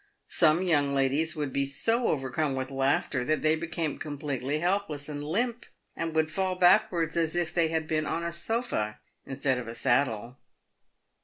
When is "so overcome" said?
1.63-2.55